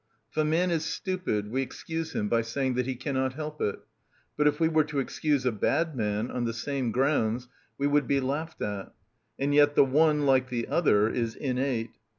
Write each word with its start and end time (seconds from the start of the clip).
If 0.31 0.37
a 0.37 0.43
man 0.43 0.71
is 0.71 0.83
stupid, 0.83 1.51
we 1.51 1.61
excuse 1.61 2.13
him 2.15 2.27
by 2.27 2.41
saying 2.41 2.73
that 2.73 2.87
he 2.87 2.95
cannot 2.95 3.33
help 3.33 3.61
it; 3.61 3.77
but 4.35 4.47
if 4.47 4.59
we 4.59 4.67
were 4.67 4.83
to 4.85 4.97
excuse 4.97 5.45
a 5.45 5.51
bad 5.51 5.95
man 5.95 6.31
on 6.31 6.45
the 6.45 6.53
same 6.53 6.89
grounds 6.91 7.47
we 7.77 7.85
would 7.85 8.07
be 8.07 8.19
laughed 8.19 8.63
at. 8.63 8.95
And 9.37 9.53
yet 9.53 9.75
the 9.75 9.85
one, 9.85 10.25
like 10.25 10.49
the 10.49 10.67
other, 10.69 11.07
is 11.07 11.35
innate. 11.35 11.91